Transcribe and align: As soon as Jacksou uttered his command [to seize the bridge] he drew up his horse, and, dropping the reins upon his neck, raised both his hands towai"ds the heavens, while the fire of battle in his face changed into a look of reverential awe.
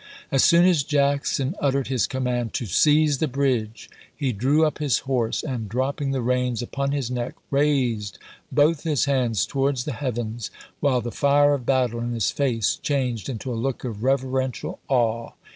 As 0.31 0.43
soon 0.43 0.65
as 0.65 0.83
Jacksou 0.83 1.53
uttered 1.59 1.85
his 1.85 2.07
command 2.07 2.55
[to 2.55 2.65
seize 2.65 3.19
the 3.19 3.27
bridge] 3.27 3.87
he 4.15 4.31
drew 4.33 4.65
up 4.65 4.79
his 4.79 4.97
horse, 5.05 5.43
and, 5.43 5.69
dropping 5.69 6.09
the 6.09 6.23
reins 6.23 6.63
upon 6.63 6.91
his 6.91 7.11
neck, 7.11 7.35
raised 7.51 8.17
both 8.51 8.81
his 8.81 9.05
hands 9.05 9.45
towai"ds 9.45 9.83
the 9.83 9.93
heavens, 9.93 10.49
while 10.79 11.01
the 11.01 11.11
fire 11.11 11.53
of 11.53 11.67
battle 11.67 11.99
in 11.99 12.13
his 12.13 12.31
face 12.31 12.77
changed 12.81 13.29
into 13.29 13.53
a 13.53 13.53
look 13.53 13.83
of 13.83 14.01
reverential 14.01 14.79
awe. 14.87 15.33